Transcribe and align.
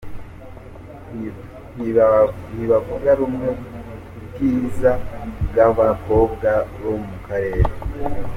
Ntibavuga 2.55 3.09
rumwe 3.19 3.49
ku 4.09 4.17
bwiza 4.25 4.91
bw’abakobwa 5.49 6.49
bo 6.79 6.93
mu 7.05 7.17
Karere. 7.25 7.69